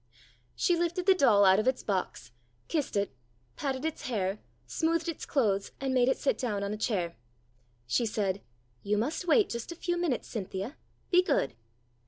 [0.55, 2.31] She lifted the doll out of its box,
[2.67, 3.13] kissed it,
[3.55, 7.15] patted its hair, smoothed its clothes, and made it sit down on a chair.
[7.85, 8.41] She said:"
[8.81, 10.75] You must wait just a few minutes, Cynthia.
[11.11, 11.53] Be good."